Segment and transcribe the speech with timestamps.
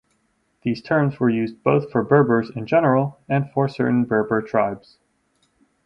[0.63, 4.97] These terms were used both for Berbers in general and for certain Berber tribes.